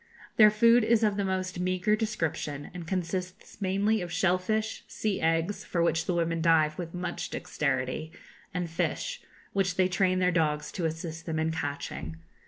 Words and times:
Their 0.37 0.49
food 0.49 0.83
is 0.83 1.03
of 1.03 1.15
the 1.15 1.23
most 1.23 1.59
meagre 1.59 1.95
description, 1.95 2.71
and 2.73 2.87
consists 2.87 3.61
mainly 3.61 4.01
of 4.01 4.11
shell 4.11 4.39
fish, 4.39 4.83
sea 4.87 5.21
eggs, 5.21 5.63
for 5.63 5.83
which 5.83 6.07
the 6.07 6.15
women 6.15 6.41
dive 6.41 6.79
with 6.79 6.95
much 6.95 7.29
dexterity, 7.29 8.11
and 8.51 8.67
fish, 8.67 9.21
which 9.53 9.75
they 9.75 9.87
train 9.87 10.17
their 10.17 10.31
dogs 10.31 10.71
to 10.71 10.85
assist 10.85 11.27
them 11.27 11.37
in 11.37 11.51
catching. 11.51 12.17